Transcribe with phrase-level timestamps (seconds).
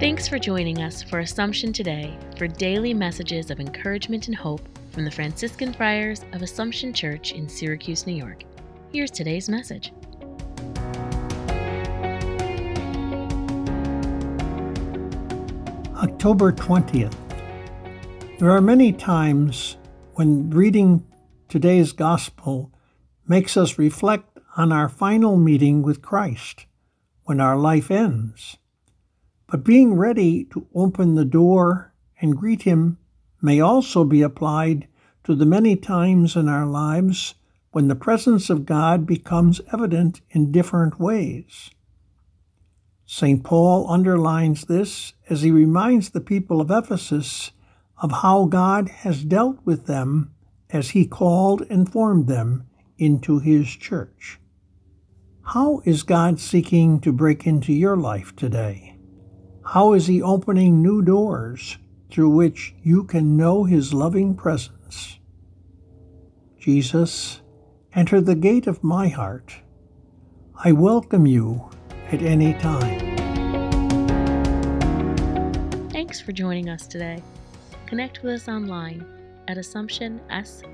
[0.00, 5.04] Thanks for joining us for Assumption Today for daily messages of encouragement and hope from
[5.04, 8.44] the Franciscan Friars of Assumption Church in Syracuse, New York.
[8.94, 9.92] Here's today's message.
[15.98, 17.14] October 20th.
[18.38, 19.76] There are many times
[20.14, 21.04] when reading
[21.50, 22.72] today's gospel
[23.28, 26.64] makes us reflect on our final meeting with Christ
[27.24, 28.56] when our life ends.
[29.50, 32.98] But being ready to open the door and greet him
[33.42, 34.86] may also be applied
[35.24, 37.34] to the many times in our lives
[37.72, 41.70] when the presence of God becomes evident in different ways.
[43.06, 43.42] St.
[43.42, 47.50] Paul underlines this as he reminds the people of Ephesus
[48.00, 50.30] of how God has dealt with them
[50.70, 54.38] as he called and formed them into his church.
[55.42, 58.96] How is God seeking to break into your life today?
[59.70, 61.78] How is He opening new doors
[62.10, 65.20] through which you can know His loving presence?
[66.58, 67.40] Jesus,
[67.94, 69.54] enter the gate of my heart.
[70.64, 71.70] I welcome you
[72.10, 72.98] at any time.
[75.90, 77.22] Thanks for joining us today.
[77.86, 79.06] Connect with us online
[79.46, 80.66] at AssumptionSYR.org.